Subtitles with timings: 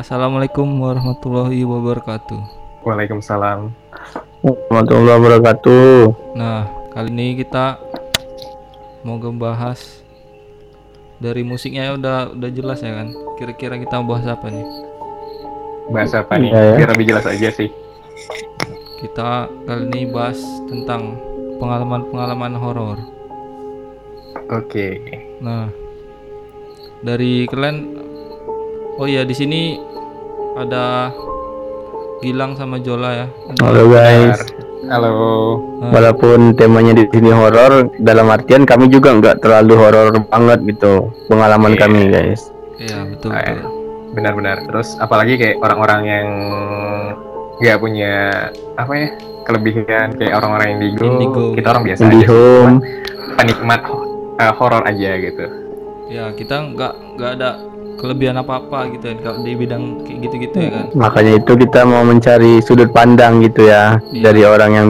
[0.00, 2.40] Assalamualaikum warahmatullahi wabarakatuh.
[2.88, 3.68] Waalaikumsalam.
[4.40, 5.92] Warahmatullahi wabarakatuh.
[6.40, 6.64] Nah,
[6.96, 7.76] kali ini kita
[9.04, 10.00] mau ngebahas
[11.20, 13.12] dari musiknya udah udah jelas ya kan.
[13.36, 14.64] Kira-kira kita mau bahas apa nih?
[15.92, 16.48] Bahasa apa nih?
[16.48, 16.76] Iya, ya.
[16.80, 17.68] Biar lebih jelas aja sih.
[19.04, 21.20] Kita kali ini bahas tentang
[21.60, 22.96] pengalaman-pengalaman horor.
[24.48, 24.96] Oke.
[25.44, 25.68] Nah,
[27.04, 28.08] dari kalian
[29.00, 29.80] Oh iya, di sini
[30.54, 31.08] ada
[32.20, 33.26] Gilang sama Jola ya.
[33.64, 34.44] Halo guys.
[34.92, 35.56] Halo.
[35.88, 41.72] Walaupun temanya di sini horor, dalam artian kami juga nggak terlalu horor banget gitu pengalaman
[41.72, 41.80] Iya.
[41.80, 42.52] kami guys.
[42.76, 43.68] Iya, betul Ah, betul.
[44.12, 44.56] Benar-benar.
[44.68, 46.26] Terus apalagi kayak orang-orang yang
[47.56, 48.12] nggak punya
[48.76, 49.08] apa ya
[49.48, 52.76] kelebihan kayak orang-orang indigo, Indigo, kita orang biasa aja home.
[53.36, 53.80] penikmat
[54.36, 55.44] eh, horor aja gitu.
[56.12, 57.50] Ya, kita nggak nggak ada
[58.00, 60.84] kelebihan apa-apa gitu ya kalau di bidang kayak gitu-gitu ya kan.
[60.96, 64.22] Makanya itu kita mau mencari sudut pandang gitu ya Iya.
[64.24, 64.88] dari orang yang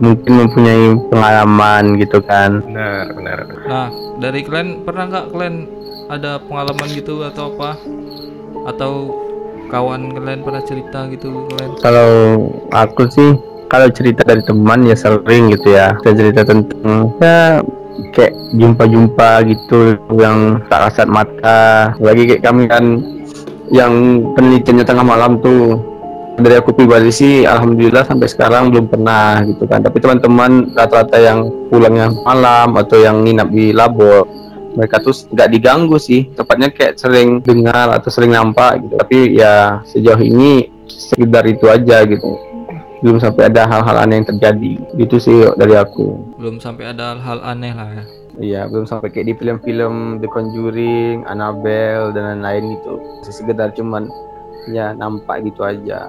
[0.00, 2.60] mungkin mempunyai pengalaman gitu kan.
[2.64, 3.38] Benar, benar.
[3.68, 3.86] Nah,
[4.20, 5.56] dari kalian pernah nggak kalian
[6.12, 7.80] ada pengalaman gitu atau apa?
[8.68, 8.92] Atau
[9.72, 11.70] kawan kalian pernah cerita gitu kalian?
[11.80, 12.10] Kalau
[12.72, 13.30] aku sih
[13.70, 15.96] kalau cerita dari teman ya sering gitu ya.
[16.02, 17.62] Saya cerita tentang ya
[18.12, 21.94] kayak jumpa-jumpa gitu yang tak kasat mata.
[22.02, 22.84] Lagi kayak kami kan
[23.70, 23.92] yang
[24.34, 25.78] penelitiannya tengah malam tuh
[26.40, 29.84] dari aku pribadi sih alhamdulillah sampai sekarang belum pernah gitu kan.
[29.84, 34.26] Tapi teman-teman rata-rata yang pulangnya malam atau yang nginap di labor
[34.70, 36.30] mereka tuh nggak diganggu sih.
[36.34, 38.94] Tepatnya kayak sering dengar atau sering nampak gitu.
[38.98, 42.49] Tapi ya sejauh ini sekedar itu aja gitu
[43.00, 47.40] belum sampai ada hal-hal aneh yang terjadi gitu sih dari aku Belum sampai ada hal-hal
[47.44, 48.04] aneh lah ya.
[48.40, 52.94] Iya, belum sampai kayak di film-film The Conjuring, Annabelle dan lain-lain gitu.
[53.26, 54.08] Sekedar cuman
[54.72, 56.08] ya nampak gitu aja.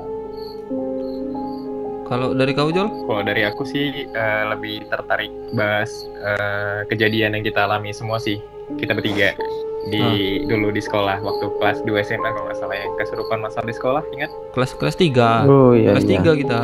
[2.07, 2.87] Kalau dari kau Jol?
[2.87, 5.91] Kalau dari aku sih eh, lebih tertarik bahas
[6.23, 8.39] eh, kejadian yang kita alami semua sih
[8.79, 9.35] kita bertiga
[9.83, 10.03] di
[10.43, 14.03] dulu di sekolah waktu kelas 2 SMA kalau nggak salah yang kesurupan masal di sekolah
[14.11, 15.49] ingat Kelas kelas 3.
[15.49, 15.97] Oh iya.
[15.97, 16.21] kelas iya.
[16.21, 16.61] 3 kita.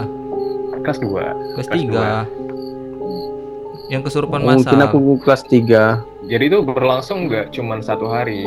[0.80, 1.10] kelas 2
[1.56, 1.82] Kelas Kelas
[2.28, 3.88] 3.
[3.88, 4.88] Yang kesurupan Oh, Mungkin masal.
[4.92, 8.44] aku kelas 3 jadi itu berlangsung nggak cuma satu hari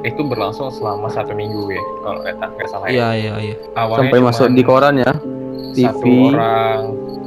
[0.00, 3.54] itu berlangsung selama satu minggu ya kalau nggak nggak salah ya Iya, iya, iya.
[3.74, 5.10] awalnya sampai masuk di koran ya.
[5.74, 6.04] satu TV.
[6.30, 6.80] orang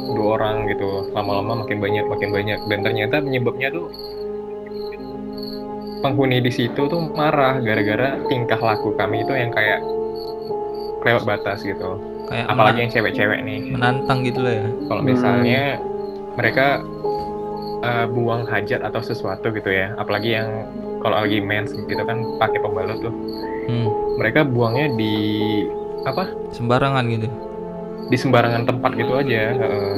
[0.09, 3.91] dua orang gitu lama-lama makin banyak makin banyak dan ternyata penyebabnya tuh
[5.99, 9.79] penghuni di situ tuh marah gara-gara tingkah laku kami itu yang kayak
[11.01, 11.99] lewat batas gitu
[12.29, 14.67] Kayak apalagi yang cewek-cewek nih menantang gitu lah ya.
[14.85, 15.09] kalau Hmm.
[15.09, 15.63] misalnya
[16.35, 16.67] mereka
[17.79, 20.67] eh, buang hajat atau sesuatu gitu ya apalagi yang
[20.99, 23.13] kalau lagi mens gitu kan pakai pembalut tuh
[23.65, 23.85] Hmm,
[24.17, 25.13] mereka buangnya di
[26.01, 27.29] apa sembarangan gitu.
[28.09, 29.95] di sembarangan tempat gitu aja heeh.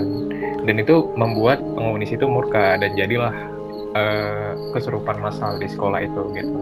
[0.61, 3.31] dan itu membuat penghuni situ murka dan jadilah
[3.91, 6.53] eh, kesurupan massal di sekolah itu gitu.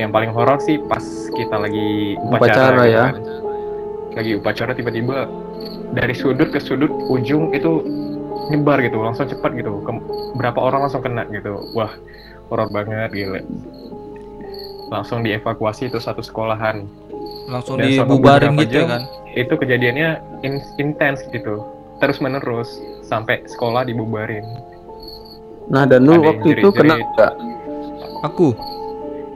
[0.00, 1.02] Yang paling horor sih pas
[1.32, 3.04] kita lagi upacara, Upacara, gitu ya.
[3.04, 3.16] kan.
[4.14, 5.26] lagi upacara tiba-tiba
[5.90, 7.82] dari sudut ke sudut ujung itu
[8.46, 9.82] nyebar gitu langsung cepat gitu.
[9.82, 10.04] Ke-
[10.38, 11.58] berapa orang langsung kena gitu.
[11.74, 11.90] Wah
[12.46, 13.42] horor banget gila.
[14.92, 16.86] Langsung dievakuasi itu satu sekolahan.
[17.50, 19.02] Langsung Dan dibubarin gitu ya jam, kan.
[19.34, 20.08] itu kejadiannya
[20.46, 21.66] in- intens gitu.
[21.98, 22.70] Terus menerus
[23.02, 24.44] sampai sekolah dibubarin
[25.64, 27.32] Nah, dan lu waktu itu kena enggak?
[28.22, 28.52] Aku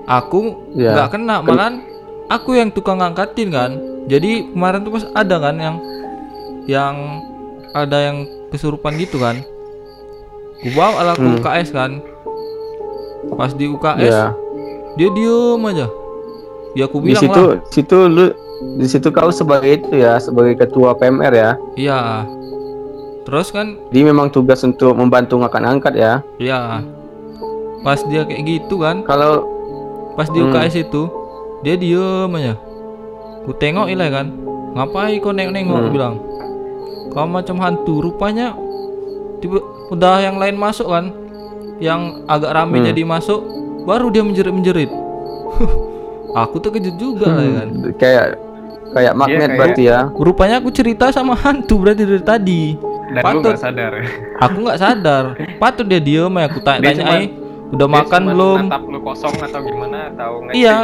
[0.05, 0.41] aku
[0.72, 0.97] Ya.
[0.97, 1.84] nggak kena malahan
[2.27, 3.71] aku yang tukang ngangkatin kan
[4.09, 5.77] jadi kemarin tuh pas ada kan yang
[6.65, 6.97] yang
[7.72, 8.17] ada yang
[8.49, 9.44] kesurupan gitu kan
[10.59, 11.37] ku bawa ke Hmm.
[11.37, 11.91] UKS kan
[13.37, 14.33] pas di UKS Ya.
[14.97, 15.87] dia diem aja
[16.72, 18.25] ya aku Di bilang situ lah situ lu
[18.81, 21.50] di situ kau sebagai itu ya, sebagai ketua PMR ya.
[21.77, 22.27] iya
[23.28, 26.12] terus kan Jadi memang tugas untuk membantu ngangkat-angkat ya.
[26.39, 26.81] ya
[27.78, 29.44] pas dia kayak gitu kan Kalau
[30.15, 30.49] pas di Hmm.
[30.49, 31.03] UKS itu
[31.61, 32.55] dia diem aja
[33.44, 34.27] ku tengok ilah kan
[34.71, 35.93] ngapain kau nengok-nengok Hmm.
[35.93, 36.14] bilang
[37.08, 38.56] kau macam hantu rupanya
[39.38, 41.12] tiba udah yang lain masuk kan
[41.79, 42.88] yang agak rame Hmm.
[42.88, 43.41] jadi masuk
[43.85, 44.91] baru dia menjerit-menjerit
[46.35, 48.25] aku tuh kejut juga lah ya kan Hmm, kayak
[48.88, 49.99] kayak magnet kayak- berarti ya.
[50.11, 52.62] rupanya aku cerita sama hantu berarti dari tadi
[53.08, 53.43] dan lu Patut.
[53.43, 53.93] nggak sadar.
[54.40, 55.25] Aku nggak sadar.
[55.56, 57.28] Patut dia diem ya aku cuman- "Eh,
[57.69, 58.58] udah Dia makan cuma belum?
[58.64, 59.99] natap lu kosong atau gimana?
[60.08, 60.76] Atau Iya,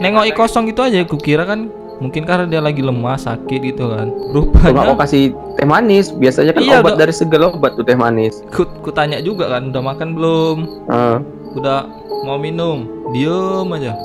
[0.00, 4.12] nengok kosong gitu aja aku kira kan mungkin karena dia lagi lemah sakit gitu kan.
[4.12, 7.00] Cuma rupanya kau kasih teh manis, biasanya kan Iya, obat udah.
[7.00, 8.44] dari segala obat tuh teh manis.
[8.52, 10.56] ku, ku tanya juga kan udah makan belum?
[10.92, 11.18] Heeh.
[11.56, 11.88] udah
[12.24, 12.84] mau minum.
[13.16, 13.96] Diem aja.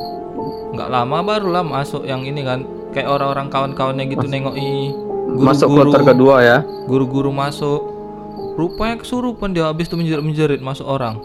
[0.72, 2.64] Nggak lama barulah masuk yang ini kan
[2.96, 4.24] kayak orang-orang kawan-kawannya gitu
[5.32, 6.58] nengoki Masuk kloter kedua ya.
[6.86, 7.82] guru-guru masuk.
[8.52, 11.18] Rupanya kesurupan dia habis itu menjerit-menjerit masuk orang.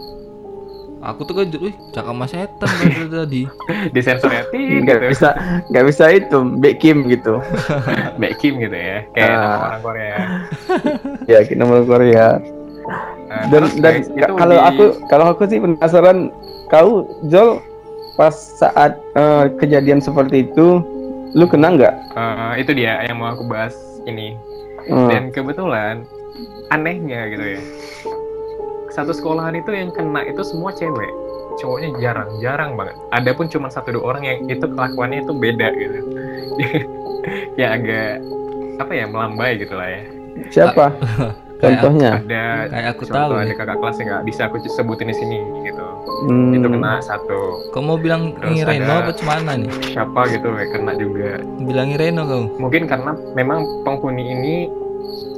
[0.97, 3.45] Aku tuh kejut wih cakap mas setan kan tadi.
[3.93, 4.43] Di sensor ya?
[4.49, 5.29] Nggak bisa
[5.67, 7.37] nggak bisa itu Back Kim gitu.
[8.17, 9.05] Mbak Kim gitu ya?
[9.13, 10.17] Kayak nama orang Korea.
[11.29, 12.41] Ya kita nomor Korea.
[13.27, 16.31] Nah, Dan terus, dan guys, kalau di- aku kalau aku sih penasaran
[16.65, 16.89] kau
[17.23, 17.59] Jol
[18.15, 20.81] pas saat eh, kejadian seperti itu
[21.29, 21.93] lu kena nggak?
[22.09, 23.75] Eh, itu dia yang mau aku bahas
[24.07, 24.39] ini.
[24.87, 25.11] Hmm.
[25.11, 26.07] dan kebetulan
[26.71, 27.61] anehnya gitu ya.
[28.95, 31.11] Satu sekolahan itu yang kena itu semua cewek.
[31.59, 32.95] Cowoknya jarang jarang banget.
[33.11, 35.99] Ada pun cuma satu dua orang yang itu kelakuannya itu beda gitu.
[37.59, 38.23] Ya agak
[38.79, 40.01] apa ya melambai gitu lah ya.
[40.47, 40.95] Siapa?
[41.61, 42.23] Contohnya.
[42.23, 43.55] ada kayak aku contoh tahu ada ya.
[43.57, 44.23] kakak kelas yang nggak?
[44.29, 45.37] Bisa aku sebutin di sini
[45.67, 45.76] gitu
[46.17, 46.49] Hmm.
[46.51, 47.39] itu kena satu.
[47.69, 49.69] Kau mau bilang Terus ini Reno apa cemana nih?
[49.85, 51.29] siapa gitu kayak kena juga.
[51.59, 52.43] Bilangi Reno kau.
[52.57, 54.55] Mungkin karena memang penghuni ini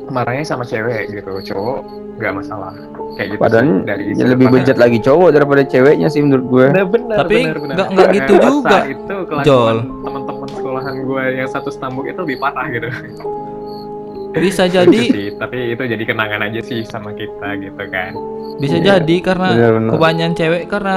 [0.07, 1.79] marahnya sama cewek gitu cowok
[2.17, 2.73] nggak masalah.
[3.15, 6.65] Kayak gitu Padahal sih, dari ya lebih bejat lagi cowok daripada ceweknya sih menurut gue.
[6.69, 9.77] Bener, bener, Tapi nggak- nggak gitu juga, itu kelakuan Jol.
[9.99, 12.87] teman-teman sekolahan gue yang satu stambuk itu lebih parah gitu
[14.31, 18.13] bisa jadi sih, tapi itu jadi kenangan aja sih sama kita gitu kan
[18.57, 19.91] bisa Iya, jadi karena benar-benar.
[19.91, 20.95] kebanyakan cewek karena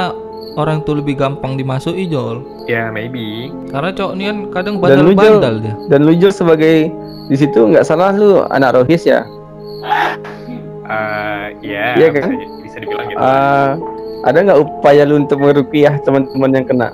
[0.53, 5.11] orang tuh lebih gampang dimasuki Jol ya maybe karena cowok ini kan kadang Dan lu,
[5.11, 6.75] Jol, bandal-bandal dia Dan lu Jol sebagai
[7.25, 9.25] di situ nggak salah lu anak rohis ya.
[10.85, 12.29] eh ya Iya kan?
[12.31, 13.79] bisa, bisa dibilang gitu Ah,
[14.23, 16.89] ada nggak upaya lu untuk merupiah teman-teman yang kena?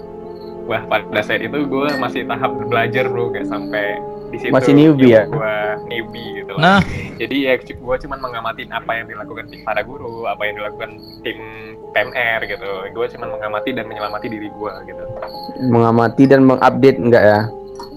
[0.65, 3.97] wah pada saat itu gue masih tahap belajar bro kayak sampai
[4.29, 5.23] di situ Masih newbie ya?
[5.25, 5.55] gue
[5.89, 6.61] newbie gitu lah.
[6.61, 6.81] nah.
[7.19, 10.91] Jadi ya gue cuma mengamati apa yang dilakukan tim para guru apa yang dilakukan
[11.27, 11.39] tim
[11.91, 12.71] PMR gitu.
[12.95, 15.05] Gue cuma mengamati dan menyelamati diri gue gitu.
[15.67, 17.41] Mengamati dan mengupdate enggak ya?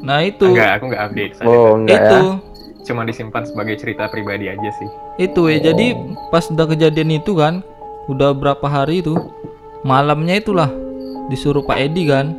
[0.02, 0.50] nah itu.
[0.50, 1.34] Enggak aku enggak update.
[1.46, 2.22] Oh, enggak itu.
[2.26, 2.50] Ya.
[2.82, 4.90] cuma disimpan sebagai cerita pribadi aja sih.
[5.22, 5.94] Itu ya jadi
[6.34, 7.62] pas udah kejadian itu kan
[8.10, 9.14] udah berapa hari itu
[9.86, 10.70] malamnya itulah
[11.30, 12.34] disuruh Pak Edi kan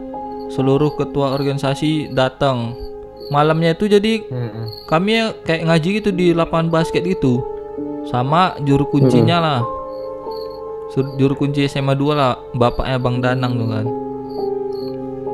[0.50, 2.74] seluruh ketua organisasi datang
[3.32, 4.20] malamnya itu jadi
[4.84, 7.40] kami ya kayak ngaji gitu di lapangan basket gitu.
[8.12, 9.60] Sama juru kuncinya lah.
[10.92, 13.86] Sur- juru kunci SMA 2 lah bapaknya Bang Danang tuh kan.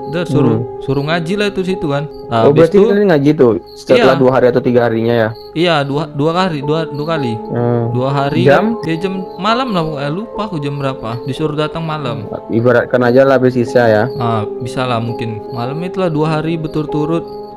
[0.09, 2.09] Udah suruh suruh ngaji lah itu situ kan.
[2.33, 4.21] Nah, Oh habis berarti itu ngaji tuh setelah Iya.
[4.23, 5.29] dua hari atau tiga harinya ya?
[5.53, 7.35] iya dua dua kali dua dua kali.
[7.37, 7.93] Hmm.
[7.93, 8.81] dua hari Jam?
[8.89, 11.11] ya jam malam lah pokoknya lupa aku jam berapa.
[11.29, 12.25] Disuruh datang malam.
[12.49, 14.03] Ibaratkan aja lah sisa ya.
[14.17, 15.45] ah bisa lah mungkin.
[15.53, 17.48] Malam itulah dua hari berturut-turut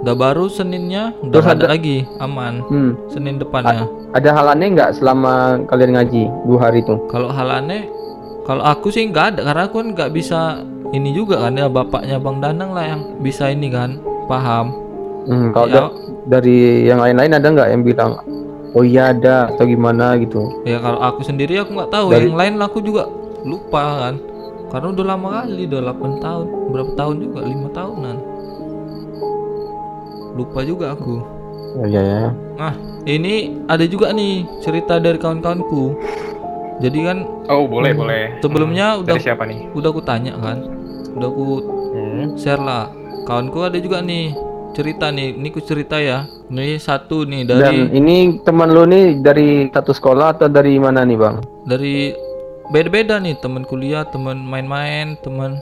[0.00, 2.92] udah baru seninnya udah Terus ada ada- lagi aman Hmm.
[3.06, 5.32] senin depannya Ada halannya nggak selama
[5.66, 6.96] kalian ngaji dua hari itu?
[7.06, 7.86] kalau hal aneh
[8.42, 10.40] kalau aku sih nggak ada karena aku kan nggak bisa
[10.90, 14.72] ini juga kan ya bapaknya bang Danang lah yang bisa ini kan paham
[15.20, 15.74] Hmm, kalau Ya.
[15.78, 15.94] da-
[16.30, 18.10] dari yang lain-lain ada nggak yang bilang
[18.70, 20.48] oh iya ada atau gimana gitu?
[20.64, 23.04] ya kalau aku sendiri aku nggak tahu Dari- yang lain aku juga
[23.42, 24.14] lupa kan
[24.68, 28.16] karena udah lama kali udah 8 tahun berapa tahun juga lima tahunan
[30.32, 31.16] lupa juga aku
[31.70, 32.22] Oh iya ya.
[32.58, 32.74] Nah,
[33.06, 35.94] ini ada juga nih cerita dari kawan-kawanku.
[36.82, 40.66] Jadi kan oh boleh boleh sebelumnya Hmm, udah dari siapa nih udah aku tanya kan,
[41.14, 41.46] udah aku
[41.90, 42.24] Hmm.
[42.34, 42.90] share lah.
[43.22, 44.34] Kawanku ada juga nih
[44.72, 46.26] cerita nih, ini ku cerita ya.
[46.48, 51.06] Ini satu nih dari Dan ini teman lu nih dari satu sekolah atau dari mana
[51.06, 51.38] nih bang?
[51.62, 52.10] dari
[52.68, 55.54] beda-beda nih teman kuliah, teman main-main, teman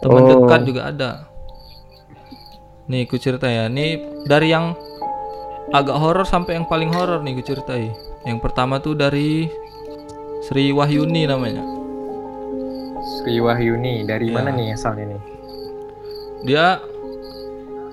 [0.00, 0.28] teman Oh.
[0.40, 1.10] dekat juga ada.
[2.84, 3.66] Nih ku cerita ya.
[3.66, 3.86] Ini
[4.24, 4.76] dari yang
[5.72, 7.88] agak horor sampai yang paling horor nih ku ceritai.
[8.24, 9.48] Yang pertama tuh dari
[10.44, 11.64] Sri Wahyuni namanya.
[13.20, 14.34] Sri Wahyuni dari Ya.
[14.34, 15.20] mana nih asalnya nih
[16.44, 16.66] Dia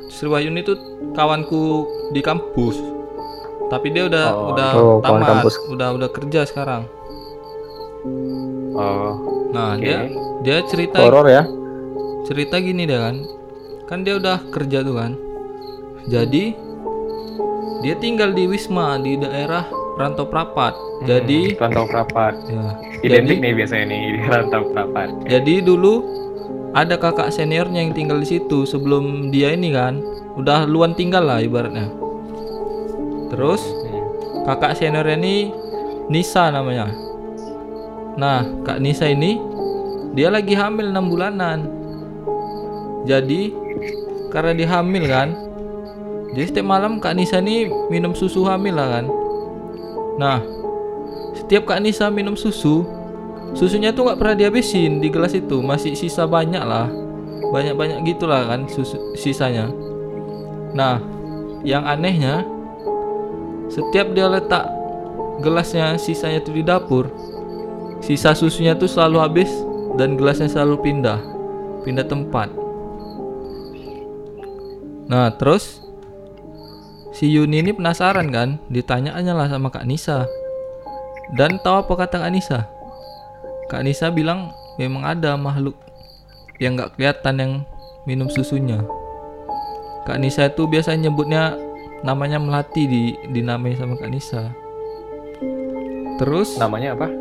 [0.10, 0.76] Sri Wahyuni tuh
[1.12, 2.76] kawanku di kampus.
[3.68, 5.56] Tapi dia udah Oh, udah oh, tamat, kampus.
[5.72, 6.84] udah udah kerja sekarang.
[8.74, 9.12] oh
[9.52, 9.84] Nah, Oke.
[9.84, 9.98] dia
[10.42, 11.44] dia cerita Horor ya?
[12.24, 13.16] cerita gini deh kan
[13.92, 15.12] kan dia udah kerja tuh kan.
[16.08, 16.56] Jadi
[17.84, 19.68] dia tinggal di Wisma di daerah
[20.00, 20.72] Rantau Prapat.
[21.04, 25.94] Jadi Hmm, rantau perapat ya identik jadi, nih biasanya nih di rantau perapat jadi dulu
[26.78, 29.98] ada kakak seniornya yang tinggal di situ sebelum dia ini kan.
[30.38, 31.90] Udah luan tinggal lah ibaratnya.
[33.34, 34.46] Terus Hmm.
[34.48, 35.36] kakak seniornya ini
[36.08, 36.94] Nisa namanya.
[38.16, 39.42] Nah kak Nisa ini
[40.14, 41.66] dia lagi hamil enam bulanan
[43.08, 43.54] jadi
[44.30, 45.30] karena dia hamil kan
[46.32, 49.06] jadi setiap malam kak Nisa ini minum susu hamil lah kan.
[50.16, 50.40] Nah
[51.36, 52.88] setiap kak Nisa minum susu
[53.52, 55.60] susunya tuh nggak pernah dihabisin di gelas itu.
[55.60, 56.88] Masih sisa banyak lah.
[57.52, 59.68] Banyak banyak gitulah kan susu sisanya.
[60.72, 61.04] Nah,
[61.68, 62.48] yang anehnya
[63.68, 64.72] setiap dia letak
[65.44, 67.12] gelasnya sisanya tuh di dapur,
[68.00, 69.52] sisa susunya tuh selalu habis
[70.00, 71.20] dan gelasnya selalu pindah,
[71.84, 72.61] pindah tempat.
[75.12, 75.84] Nah, terus
[77.12, 80.24] si Yuni ini penasaran kan, ditanyanya lah sama Kak Nisa.
[81.36, 82.64] Dan tahu apa kata Kak Nisa?
[83.68, 85.76] Kak Nisa bilang memang ada makhluk
[86.64, 87.52] yang nggak kelihatan yang
[88.08, 88.80] minum susunya.
[90.08, 91.60] Kak Nisa itu biasa nyebutnya
[92.08, 93.02] namanya melati di
[93.36, 94.48] dinamai sama Kak Nisa.
[96.24, 97.12] Terus Namanya apa?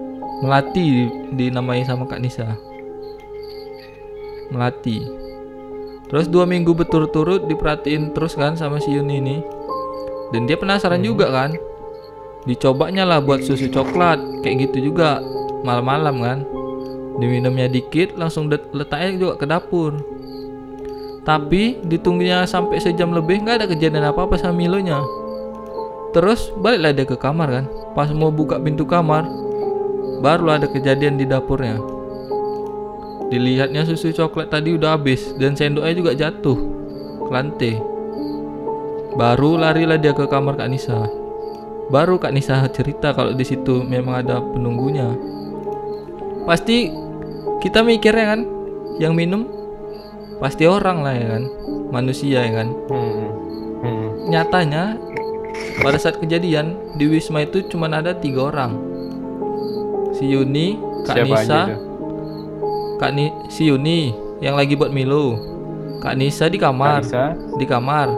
[0.41, 1.05] melati di,
[1.35, 2.55] dinamai sama Kak Nisa.
[4.55, 5.30] Melati.
[6.11, 9.37] Terus dua minggu berturut-turut diperhatiin terus kan sama si Yuni ini.
[10.35, 11.55] Dan dia penasaran juga kan.
[12.51, 15.23] Dicobanya lah buat susu coklat kayak gitu juga
[15.63, 16.39] malam-malam kan.
[17.23, 19.93] Diminumnya dikit langsung letaknya juga ke dapur.
[21.23, 24.99] Tapi ditunggunya sampai sejam lebih nggak ada kejadian apa-apa sama Milonya.
[26.11, 27.65] Terus baliklah dia ke kamar kan.
[27.95, 29.31] Pas mau buka pintu kamar,
[30.25, 32.00] baru ada kejadian di dapurnya.
[33.31, 36.59] Dilihatnya susu coklat tadi udah habis dan sendoknya juga jatuh
[37.23, 37.75] ke lantai.
[39.15, 41.07] Baru larilah dia ke kamar Kak Nisa.
[41.91, 45.15] Baru Kak Nisa cerita kalau di situ memang ada penunggunya.
[46.43, 46.91] Pasti
[47.63, 48.41] kita mikirnya kan,
[48.99, 49.47] yang minum
[50.43, 51.45] pasti orang lah ya kan,
[51.95, 52.69] manusia ya kan.
[52.91, 53.31] Hmm.
[53.83, 54.09] Hmm.
[54.31, 54.99] Nyatanya
[55.83, 58.75] pada saat kejadian di Wisma itu cuma ada tiga orang.
[60.15, 61.61] Si Yuni, Kak Siapa Nisa?
[63.01, 64.13] Kak Ni si Yuni
[64.45, 65.41] yang lagi buat Milo.
[66.05, 67.33] Kak Nisa di kamar, Nisa.
[67.57, 68.13] di kamar.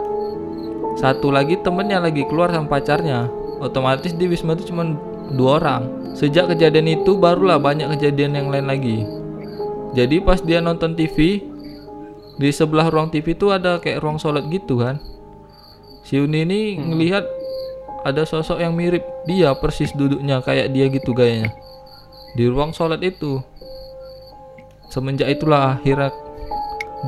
[0.99, 3.31] Satu lagi temennya lagi keluar sama pacarnya.
[3.63, 4.91] Otomatis di Wisma itu cuma
[5.31, 5.87] dua orang.
[6.19, 9.07] Sejak kejadian itu barulah banyak kejadian yang lain lagi.
[9.95, 11.47] Jadi pas dia nonton TV
[12.35, 14.99] di sebelah ruang TV itu ada kayak ruang sholat gitu kan.
[16.03, 17.23] Si Yuni ini ngelihat
[18.03, 21.55] ada sosok yang mirip dia persis duduknya kayak dia gitu gayanya
[22.33, 23.39] di ruang sholat itu.
[24.93, 26.13] Semenjak itulah akhirnya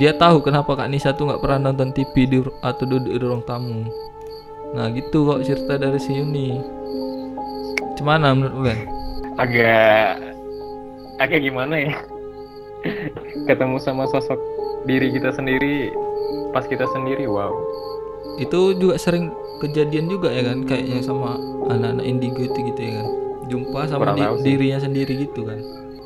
[0.01, 3.45] dia tahu kenapa Kak Nisa tuh nggak pernah nonton TV di atau duduk di ruang
[3.45, 3.85] tamu.
[4.73, 6.57] Nah gitu kok cerita dari si Yuni.
[7.93, 8.81] Gimana menurut kalian?
[9.35, 10.15] agak
[11.19, 11.91] agak gimana ya
[13.51, 14.39] ketemu sama sosok
[14.87, 15.91] diri kita sendiri
[16.55, 17.51] pas kita sendiri wow
[18.39, 21.35] Itu juga sering kejadian juga ya kan kayaknya sama
[21.67, 23.07] anak-anak indigo itu gitu ya kan.
[23.47, 25.59] Jumpa sama di- dirinya sendiri gitu kan.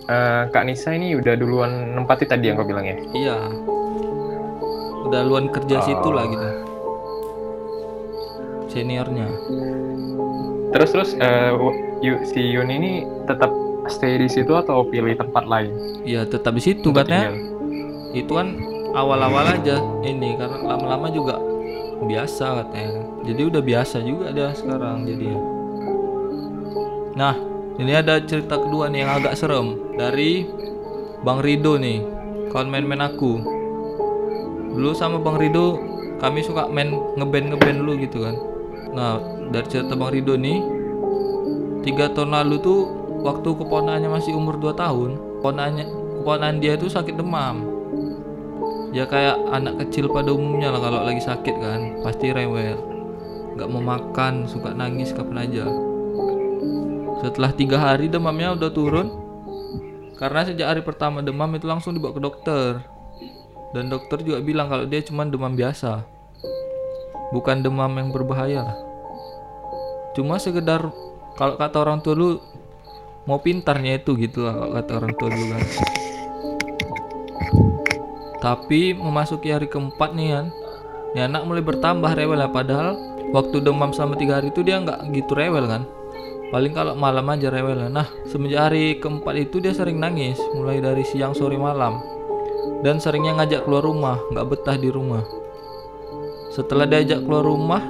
[0.10, 3.36] Eh, Kak Nisa ini udah duluan nempati tadi yang kau bilang ya Iya.
[5.06, 5.86] Udah luan kerja Oh.
[5.86, 6.50] situ lah gitu.
[8.70, 9.26] Seniornya.
[10.70, 11.10] terus terus
[12.00, 13.50] Yu- si Yun ini tetap
[13.88, 15.74] stay di situ atau pilih tempat lain
[16.04, 17.34] Iya tetap di situ katanya.
[18.12, 18.54] itu kan
[18.92, 21.42] awal-awal aja ini karena lama-lama juga
[22.00, 25.30] biasa katanya jadi udah biasa juga dia sekarang jadi
[27.16, 27.34] nah
[27.80, 30.44] ini ada cerita kedua nih yang agak serem dari
[31.24, 32.04] Bang Rido nih
[32.52, 33.40] kawan main-main aku.
[34.76, 35.80] Dulu sama Bang Rido
[36.20, 38.36] kami suka main ngeband ngeband dulu gitu kan.
[38.92, 40.60] Nah dari cerita Bang Rido nih
[41.88, 42.80] tiga tahun lalu tuh
[43.24, 45.86] waktu keponakannya masih umur 2 tahun keponakannya
[46.20, 47.64] keponakan dia itu sakit demam.
[48.92, 52.76] Ya kayak anak kecil pada umumnya lah kalau lagi sakit kan pasti rewel.
[53.56, 55.89] Nggak mau makan suka nangis kapan aja
[57.20, 59.08] setelah tiga hari demamnya udah turun
[60.20, 62.84] karena sejak hari pertama demam itu langsung dibawa ke dokter.
[63.72, 66.04] Dan dokter juga bilang kalau dia cuma demam biasa.
[67.32, 68.78] Bukan demam yang berbahaya lah.
[70.18, 70.92] Cuma sekedar
[71.40, 72.30] kalau kata orang tua lu
[73.24, 75.64] mau pintarnya itu gitu lah kalau kata orang tua dulu kan.
[78.44, 80.46] Tapi memasuki hari keempat nih kan
[81.18, 82.94] ya anak mulai bertambah rewel ya padahal
[83.34, 85.88] waktu demam selama tiga hari itu dia nggak gitu rewel kan
[86.50, 87.90] paling kalau malam aja rewel.
[87.90, 92.02] Nah semenjak hari keempat itu dia sering nangis mulai dari siang sore malam.
[92.80, 95.24] Dan seringnya ngajak keluar rumah nggak betah di rumah.
[96.50, 97.84] Setelah diajak keluar rumah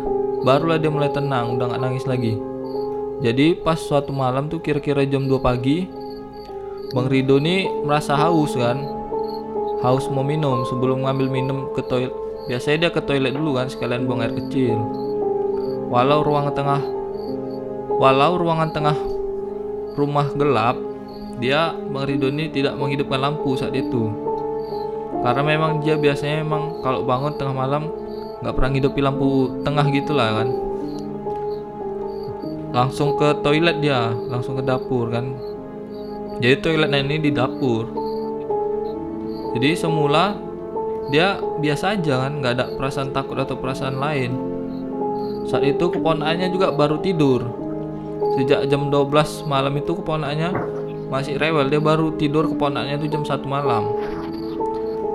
[0.43, 2.35] barulah dia mulai tenang udah nggak nangis lagi.
[3.19, 5.83] Jadi pas suatu malam tuh kira-kira jam 2 pagi
[6.95, 8.81] Bang Rido nih merasa haus kan?
[9.85, 12.15] Haus mau minum sebelum ngambil minum ke toilet.
[12.49, 14.73] Biasanya dia ke toilet dulu kan sekalian buang air kecil.
[15.93, 16.81] Walau ruangan tengah
[17.99, 18.95] walau ruangan tengah
[19.99, 20.79] rumah gelap
[21.39, 24.11] dia Bang Rido ini tidak menghidupkan lampu saat itu.
[25.19, 27.91] Karena memang dia biasanya memang kalau bangun tengah malam
[28.39, 30.49] nggak pernah hidupi lampu tengah gitulah kan.
[32.71, 35.35] Langsung ke toilet dia langsung ke dapur kan.
[36.39, 37.87] Jadi toiletnya ini di dapur.
[39.59, 40.39] Jadi semula
[41.11, 44.31] dia biasa aja kan nggak ada perasaan takut atau perasaan lain.
[45.47, 47.58] Saat itu keponakannya juga baru tidur
[48.39, 50.49] sejak jam 12 malam itu keponakannya
[51.09, 51.67] masih rewel.
[51.67, 53.83] Dia baru tidur keponakannya itu jam 1 malam.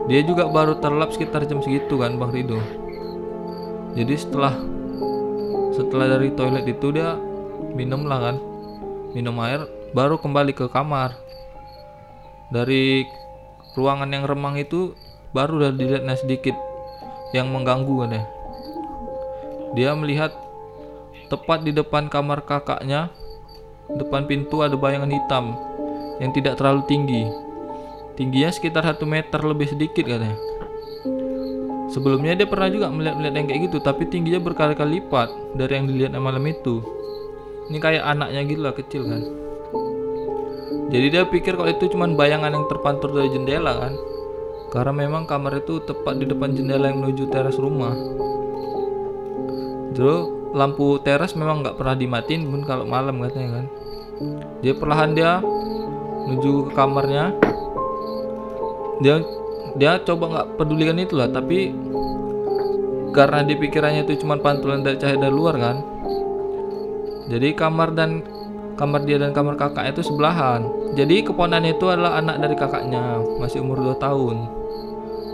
[0.04, 2.60] Dia juga baru terlap sekitar jam segitu kan Bang Rido.
[3.96, 4.52] Jadi setelah
[5.72, 7.16] setelah dari toilet itu dia
[7.72, 8.36] minum lah kan
[9.16, 9.64] minum air
[9.96, 11.16] baru kembali ke kamar.
[12.52, 13.08] Dari
[13.74, 14.92] ruangan yang remang itu
[15.32, 16.54] baru udah dilihatnya sedikit
[17.32, 18.24] yang mengganggu kan ya.
[19.74, 20.30] Dia melihat
[21.28, 23.08] tepat di depan kamar kakaknya
[23.92, 25.56] depan pintu ada bayangan hitam
[26.22, 27.22] yang tidak terlalu tinggi.
[28.14, 30.38] Tingginya sekitar satu meter lebih sedikit katanya.
[31.90, 36.12] Sebelumnya dia pernah juga melihat-melihat yang kayak gitu tapi tingginya berkali-kali lipat dari yang dilihat
[36.18, 36.82] malam itu.
[37.70, 39.22] Ini kayak anaknya gitu lah kecil kan.
[40.90, 43.94] Jadi dia pikir kalau itu cuma bayangan yang terpantul dari jendela kan.
[44.74, 47.94] Karena memang kamar itu tepat di depan jendela yang menuju teras rumah.
[49.94, 53.66] Terus lampu teras memang nggak pernah dimatiin pun kalau malam katanya kan.
[54.62, 55.42] Dia perlahan dia
[56.24, 57.34] menuju ke kamarnya.
[59.02, 59.20] Dia
[59.74, 61.74] dia coba nggak pedulikan itu lah, tapi
[63.10, 65.76] karena di pikirannya itu cuma pantulan dari cahaya dari luar kan.
[67.26, 68.22] Jadi kamar dan
[68.78, 70.62] kamar dia dan kamar kakaknya itu sebelahan.
[70.94, 74.64] Jadi keponakannya itu adalah anak dari kakaknya, masih umur 2 tahun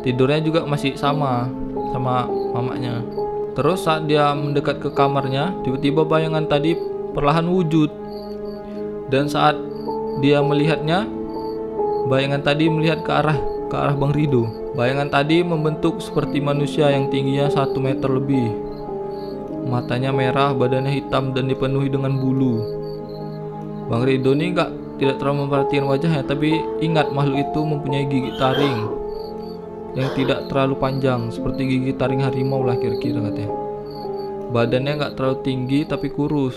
[0.00, 1.48] tidurnya juga masih sama
[1.92, 2.24] sama
[2.56, 3.04] mamanya
[3.54, 6.78] terus saat dia mendekat ke kamarnya tiba-tiba bayangan tadi
[7.12, 7.90] perlahan wujud.
[9.10, 9.58] Dan saat
[10.22, 11.06] dia melihatnya
[12.06, 14.46] bayangan tadi melihat ke arah ke arah Bang Rido.
[14.78, 18.54] Bayangan tadi membentuk seperti manusia yang tingginya satu meter lebih.
[19.66, 22.62] Matanya merah badannya hitam dan dipenuhi dengan bulu.
[23.90, 24.70] Bang Rido ini enggak
[25.02, 28.99] tidak terlalu memperhatikan wajahnya tapi ingat makhluk itu mempunyai gigi taring
[29.98, 33.52] yang tidak terlalu panjang seperti gigi taring harimau lah kira-kira katanya.
[34.50, 36.54] Badannya nggak terlalu tinggi tapi kurus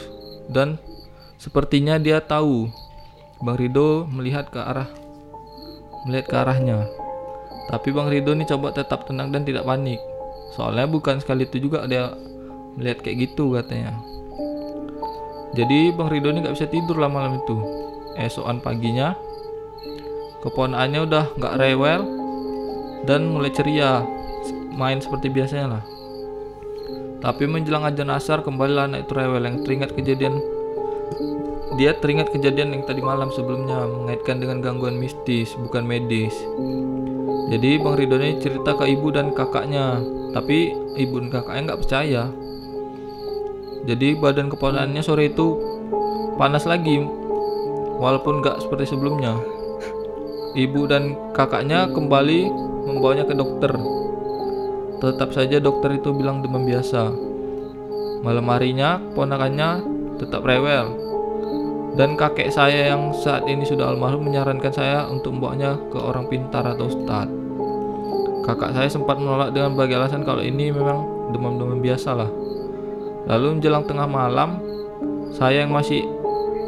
[0.50, 0.78] dan
[1.38, 2.70] sepertinya dia tahu.
[3.44, 4.88] Bang Rido melihat ke arah
[6.08, 6.88] melihat ke arahnya.
[7.72, 10.00] Tapi Bang Rido ini coba tetap tenang dan tidak panik.
[10.54, 12.12] Soalnya bukan sekali itu juga dia
[12.78, 13.98] melihat kayak gitu katanya.
[15.54, 17.58] Jadi Bang Rido ini nggak bisa tidur lah malam itu.
[18.18, 19.18] Esokan paginya
[20.46, 22.23] keponakannya udah nggak rewel
[23.04, 24.04] dan mulai ceria
[24.74, 25.84] main seperti biasanya lah.
[27.24, 30.44] Tapi menjelang ajan asar kembalilah anak itu rewel yang teringat kejadian.
[31.80, 36.36] Dia teringat kejadian yang tadi malam sebelumnya mengaitkan dengan gangguan mistis bukan medis.
[37.48, 40.04] Jadi Bang Ridho ini cerita ke ibu dan kakaknya
[40.36, 42.24] tapi ibu dan kakaknya nggak percaya.
[43.84, 45.60] Jadi badan keponakannya sore itu
[46.36, 47.04] panas lagi
[48.00, 49.40] walaupun nggak seperti sebelumnya
[50.54, 52.50] ibu dan kakaknya kembali
[52.86, 53.74] membawanya ke dokter.
[55.02, 57.12] Tetap saja dokter itu bilang demam biasa.
[58.24, 59.84] Malam harinya, ponakannya
[60.16, 60.96] tetap rewel.
[61.94, 66.66] Dan kakek saya yang saat ini sudah almarhum menyarankan saya untuk membawanya ke orang pintar
[66.66, 67.30] atau ustad.
[68.48, 72.32] Kakak saya sempat menolak dengan berbagai alasan kalau ini memang demam-demam biasa lah.
[73.30, 74.60] Lalu menjelang tengah malam,
[75.32, 76.04] saya yang masih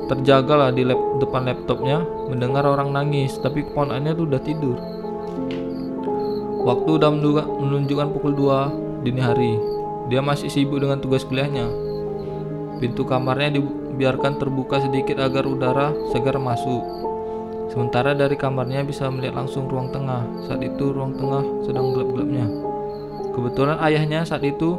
[0.05, 4.77] terjaga lah di lap, depan laptopnya mendengar orang nangis, tapi keponakannya tuh udah tidur.
[6.65, 7.09] Waktu udah
[7.61, 9.53] menunjukkan pukul 2 dini hari.
[10.09, 11.69] Dia masih sibuk dengan tugas kuliahnya.
[12.81, 16.81] Pintu kamarnya dibiarkan terbuka sedikit agar udara segar masuk.
[17.69, 20.25] Sementara dari kamarnya bisa melihat langsung ruang tengah.
[20.45, 22.45] Saat itu ruang tengah sedang gelap-gelapnya.
[23.33, 24.77] Kebetulan ayahnya saat itu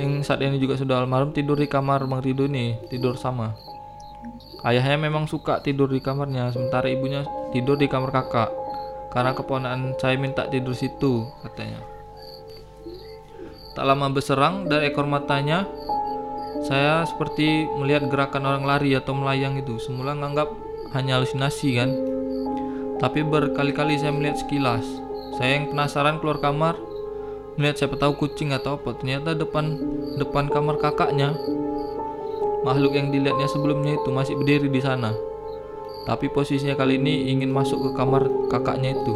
[0.00, 3.52] yang saat ini juga sudah almarhum tidur di kamar Bang Rido nih, tidur sama.
[4.60, 7.24] Ayahnya memang suka tidur di kamarnya, sementara ibunya
[7.56, 8.52] tidur di kamar kakak.
[9.10, 11.80] Karena keponakan saya minta tidur situ katanya.
[13.74, 15.64] Tak lama berserang dari ekor matanya
[16.66, 19.80] saya seperti melihat gerakan orang lari atau melayang itu.
[19.80, 20.52] Semula nganggap
[20.92, 21.90] hanya halusinasi kan?
[23.00, 24.84] Tapi berkali-kali saya melihat sekilas.
[25.40, 26.76] Saya yang penasaran keluar kamar
[27.56, 28.92] melihat siapa tahu kucing atau apa.
[29.00, 29.80] Ternyata depan
[30.20, 31.32] depan kamar kakaknya
[32.62, 35.12] makhluk yang dilihatnya sebelumnya itu masih berdiri di sana
[36.08, 39.14] tapi posisinya kali ini ingin masuk ke kamar kakaknya itu.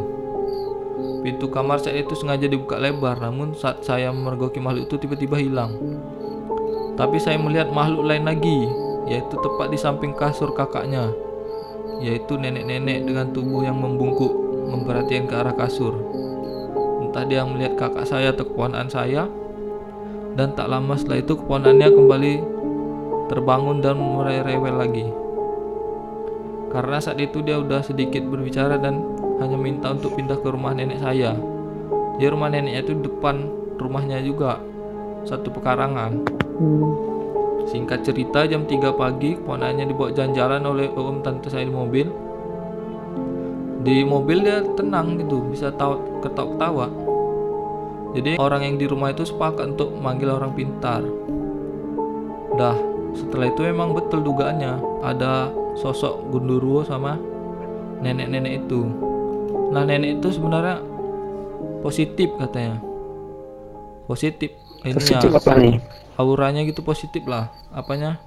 [1.24, 5.72] Pintu kamar saya itu sengaja dibuka lebar, namun saat saya memergoki makhluk itu tiba-tiba hilang.
[6.94, 8.68] Tapi saya melihat makhluk lain lagi,
[9.09, 11.11] yaitu tepat di samping kasur kakaknya,
[12.04, 14.30] yaitu nenek-nenek dengan tubuh yang membungkuk
[14.68, 15.96] memperhatikan ke arah kasur.
[17.00, 19.26] Entah dia melihat kakak saya atau keponakan saya,
[20.37, 22.35] dan tak lama setelah itu keponakannya kembali
[23.31, 25.07] terbangun dan mulai rewel lagi
[26.75, 29.01] karena saat itu dia udah sedikit berbicara dan
[29.39, 31.39] hanya minta untuk pindah ke rumah nenek saya
[32.19, 33.47] ya rumah neneknya itu depan
[33.79, 34.63] rumahnya juga
[35.25, 36.21] satu pekarangan.
[37.65, 42.07] Singkat cerita jam 3 pagi keponakannya dibawa jalan-jalan oleh om tante saya di mobil.
[43.85, 46.89] Di mobil dia tenang gitu, bisa tahu ketawa-ketawa.
[48.15, 51.03] Jadi orang yang di rumah itu sepakat untuk manggil orang pintar.
[52.55, 52.77] Dah,
[53.14, 57.18] setelah itu memang betul dugaannya ada sosok gundurwo sama
[58.03, 58.85] nenek-nenek itu.
[59.72, 60.83] Nah, nenek itu sebenarnya
[61.81, 62.79] positif katanya.
[64.05, 64.53] Positif.
[64.85, 65.77] Positif Ininya, apa nih?
[66.18, 68.18] auranya gitu positif lah apanya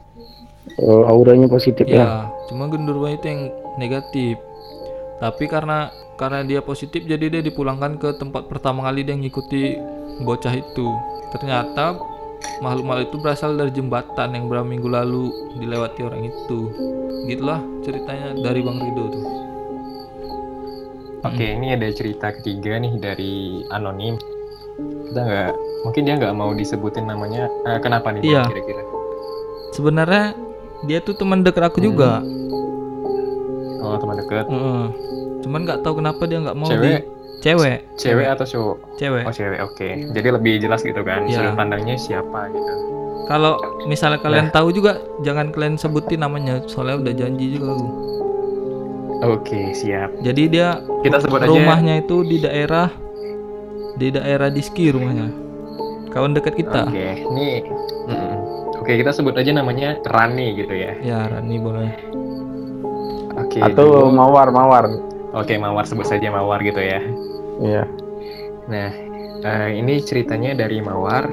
[0.83, 2.03] Oh, auranya positif ya.
[2.03, 2.09] ya
[2.51, 3.47] cuma genderuwo itu yang
[3.79, 4.35] negatif
[5.23, 9.79] tapi karena karena dia positif jadi dia dipulangkan ke tempat pertama kali dia ngikuti
[10.27, 10.91] bocah itu
[11.31, 11.95] ternyata
[12.59, 15.23] makhluk-makhluk itu berasal dari jembatan yang beberapa minggu lalu
[15.55, 16.59] dilewati orang itu
[17.25, 19.25] gitulah ceritanya dari bang Rido tuh
[21.25, 23.33] Oke, ini ada cerita ketiga nih dari
[23.67, 24.15] anonim.
[25.09, 25.51] Kita nggak,
[25.83, 27.49] mungkin dia nggak mau disebutin namanya.
[27.67, 28.21] Eh, kenapa nih?
[28.23, 28.47] Iya.
[28.47, 28.81] Kira-kira.
[29.67, 30.37] sebenarnya
[30.85, 32.21] dia tuh teman dekat aku juga
[33.77, 34.45] Oh, teman dekat.
[34.47, 34.85] Heeh.
[35.37, 37.01] cuman nggak tahu kenapa dia nggak mau Cewek?
[37.01, 38.77] di cewek Cewek atau cowok?
[38.95, 39.59] cewek Oh, cewek.
[39.61, 39.89] Oke.
[40.09, 41.25] Jadi lebih jelas gitu kan.
[41.25, 41.37] Iya.
[41.43, 42.73] Sudut pandangnya siapa gitu.
[43.25, 47.87] Kalau misalnya kalian tahu juga jangan kalian sebutin namanya soalnya udah janji juga aku.
[49.27, 50.13] Oke, siap.
[50.21, 51.49] Jadi dia Kita sebut aja.
[51.49, 52.87] rumahnya itu di daerah
[53.95, 55.27] di daerah Diski rumahnya.
[56.07, 56.87] Kawan dekat kita.
[56.87, 57.65] Oke, ini.
[58.07, 58.35] mm-mm.
[58.79, 60.95] Oke, kita sebut aja namanya Rani gitu ya.
[61.01, 61.91] Ya Rani boleh.
[63.37, 63.59] Oke.
[63.59, 64.85] Atau dulu- mawar, mawar.
[65.35, 66.97] Oke, Mawar sebut saja Mawar gitu ya.
[67.57, 67.83] Iya.
[68.67, 68.89] Nah,
[69.41, 71.29] eh, ini ceritanya dari Mawar.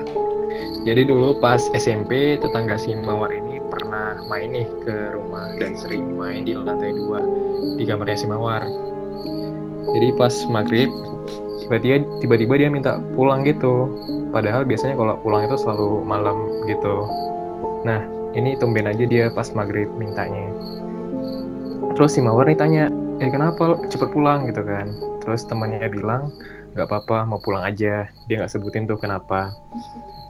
[0.85, 6.15] Jadi dulu pas SMP tetangga si Mawar ini pernah main nih ke rumah dan sering
[6.15, 7.25] main di lantai dua
[7.81, 8.63] di kamarnya si Mawar.
[9.97, 10.93] Jadi pas maghrib
[11.65, 13.89] tiba-tiba tiba-tiba dia minta pulang gitu.
[14.31, 16.37] Padahal biasanya kalau pulang itu selalu malam
[16.69, 17.09] gitu.
[17.87, 18.03] Nah,
[18.35, 20.51] ini tumben aja dia pas maghrib mintanya.
[21.95, 22.85] Terus si Mawar nih tanya,
[23.23, 24.91] eh kenapa lo cepet pulang gitu kan?
[25.23, 26.35] Terus temannya bilang,
[26.75, 28.09] nggak apa-apa mau pulang aja.
[28.27, 29.55] Dia nggak sebutin tuh kenapa.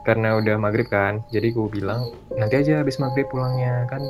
[0.05, 4.05] Karena udah maghrib kan, jadi gue bilang nanti aja habis maghrib pulangnya kan.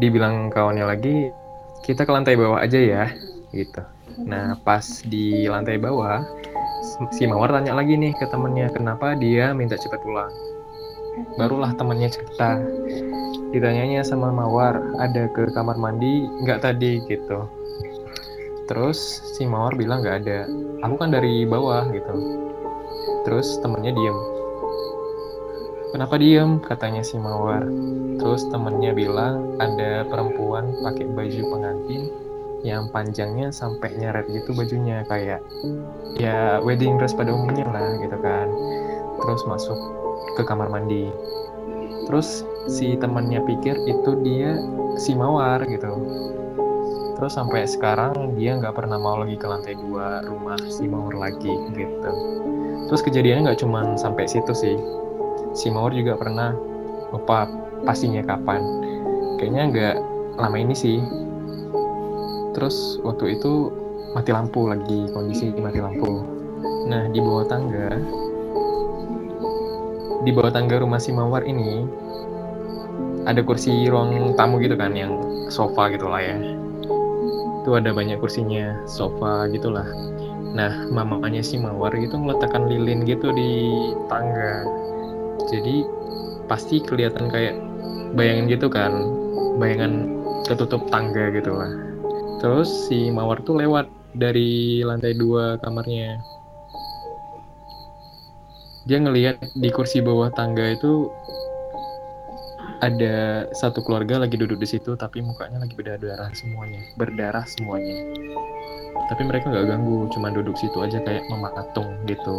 [0.00, 1.28] Dibilang kawannya lagi,
[1.84, 3.04] kita ke lantai bawah aja ya,
[3.52, 3.84] gitu.
[4.24, 6.24] Nah pas di lantai bawah,
[7.12, 10.32] si Mawar tanya lagi nih ke temennya kenapa dia minta cepet pulang.
[11.36, 12.56] Barulah temennya cerita,
[13.52, 17.44] ditanyanya sama Mawar ada ke kamar mandi nggak tadi gitu.
[18.66, 18.98] Terus
[19.38, 20.50] si Mawar bilang nggak ada,
[20.82, 22.14] aku kan dari bawah gitu.
[23.22, 24.18] Terus temennya diem.
[25.94, 26.58] Kenapa diem?
[26.58, 27.62] Katanya si Mawar.
[28.18, 32.10] Terus temennya bilang ada perempuan pakai baju pengantin
[32.66, 35.38] yang panjangnya sampai nyeret gitu bajunya kayak
[36.18, 38.50] ya wedding dress pada umumnya lah gitu kan.
[39.22, 39.78] Terus masuk
[40.34, 41.06] ke kamar mandi.
[42.10, 44.58] Terus si temennya pikir itu dia
[44.98, 45.90] si Mawar gitu.
[47.16, 51.48] Terus sampai sekarang dia nggak pernah mau lagi ke lantai dua rumah si Mawar lagi
[51.72, 52.10] gitu.
[52.92, 54.76] Terus kejadiannya nggak cuman sampai situ sih.
[55.56, 56.52] Si Mawar juga pernah
[57.08, 57.48] lupa
[57.88, 58.60] pastinya kapan.
[59.40, 59.94] Kayaknya nggak
[60.36, 61.00] lama ini sih.
[62.52, 63.72] Terus waktu itu
[64.12, 66.20] mati lampu lagi kondisi mati lampu.
[66.92, 67.96] Nah di bawah tangga
[70.20, 71.88] di bawah tangga rumah si Mawar ini
[73.24, 75.16] ada kursi ruang tamu gitu kan yang
[75.48, 76.65] sofa gitu lah ya
[77.66, 79.90] itu ada banyak kursinya sofa gitulah.
[80.54, 83.74] Nah mamanya si Mawar gitu meletakkan lilin gitu di
[84.06, 84.62] tangga.
[85.50, 85.82] Jadi
[86.46, 87.58] pasti kelihatan kayak
[88.14, 88.92] bayangan gitu kan
[89.58, 90.14] bayangan
[90.46, 91.86] ketutup tangga gitu lah
[92.38, 96.20] terus si Mawar tuh lewat dari lantai dua kamarnya.
[98.86, 101.10] Dia ngelihat di kursi bawah tangga itu
[102.84, 106.82] ada satu keluarga lagi duduk di situ tapi mukanya lagi berdarah semuanya.
[107.00, 107.96] Berdarah semuanya.
[109.12, 112.36] Tapi mereka nggak ganggu cuma duduk situ aja kayak mematung gitu.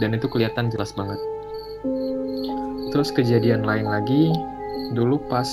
[0.00, 1.20] Dan itu kelihatan jelas banget.
[2.92, 4.32] Terus kejadian lain lagi
[4.92, 5.48] dulu pas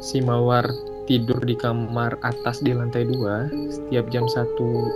[0.00, 0.68] si mawar
[1.08, 4.88] tidur di kamar atas di lantai dua setiap jam satu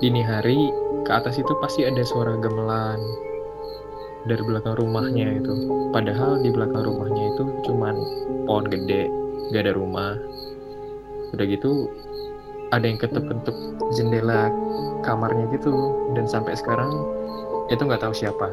[0.00, 0.72] dini hari
[1.04, 2.98] ke atas itu pasti ada suara gamelan
[4.24, 5.52] dari belakang rumahnya itu.
[5.92, 7.94] Padahal di belakang rumahnya itu cuman
[8.48, 9.08] pohon gede,
[9.52, 10.16] gak ada rumah.
[11.34, 11.90] Udah gitu
[12.72, 13.54] ada yang ketuk-ketuk
[13.94, 14.50] jendela
[15.06, 15.70] kamarnya gitu
[16.16, 16.90] dan sampai sekarang
[17.70, 18.48] itu nggak tahu siapa.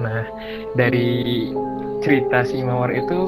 [0.00, 0.24] Nah
[0.78, 1.50] dari
[2.00, 3.18] cerita si Mawar itu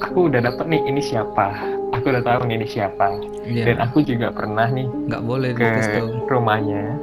[0.00, 1.56] aku udah dapet nih ini siapa.
[1.90, 3.18] Aku udah tahu nih ini siapa.
[3.50, 3.82] Dan Iya.
[3.82, 5.66] aku juga pernah nih Nggak boleh ke
[6.30, 6.94] rumahnya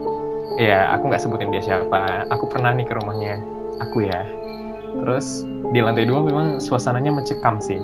[0.57, 3.37] ya aku nggak sebutin dia siapa aku pernah nih ke rumahnya
[3.79, 4.21] aku ya
[5.03, 7.77] terus di lantai dua memang suasananya mencekam sih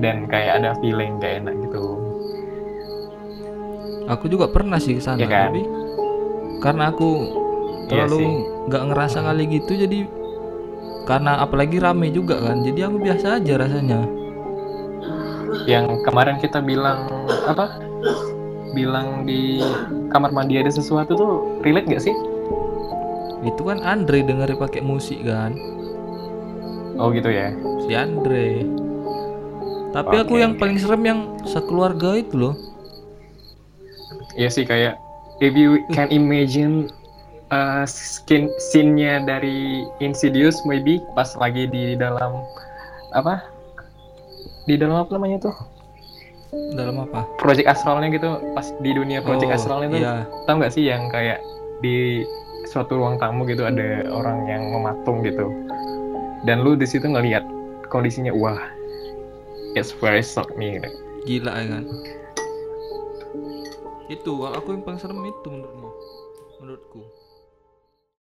[0.00, 2.00] dan kayak ada feeling gak enak gitu
[4.06, 5.50] Aku juga pernah sih ke sana, Iya kan?
[5.50, 5.62] tapi
[6.62, 7.10] karena aku
[7.90, 8.22] Iya terlalu
[8.70, 10.06] nggak ngerasa kali gitu jadi
[11.06, 12.62] karena apalagi rame juga kan.
[12.62, 14.00] Jadi aku biasa aja rasanya.
[15.66, 17.10] yang kemarin kita bilang
[17.50, 17.82] apa
[18.70, 19.58] bilang di
[20.14, 21.32] kamar mandi ada sesuatu tuh
[21.66, 22.14] relate gak sih
[23.42, 25.52] Itu kan Andre denger pakai musik kan.
[26.96, 27.52] oh gitu ya
[27.84, 28.64] Si Andre.
[29.92, 32.54] Tapi aku Oke, yang paling serem yang sekeluarga itu loh.
[34.32, 34.96] Iya sih kayak
[35.40, 36.88] if you can imagine
[37.48, 42.44] uh, skin scene-nya dari Insidious maybe pas lagi di dalam
[43.12, 43.40] apa
[44.64, 45.56] di dalam apa namanya tuh
[46.72, 47.24] Dalam apa?
[47.36, 50.14] project astralnya gitu pas di dunia project Oh, astralnya tuh Iya.
[50.44, 51.40] tau nggak sih yang kayak
[51.80, 52.24] di
[52.66, 55.48] suatu ruang tamu gitu ada orang yang mematung gitu
[56.44, 57.46] dan lu di situ ngelihat
[57.88, 58.58] kondisinya wah
[59.76, 60.88] it's very shock me gitu.
[61.28, 61.84] Gila ya kan.
[64.08, 65.90] Itu aku yang paling serem itu menurutmu.
[66.64, 67.00] Menurutku.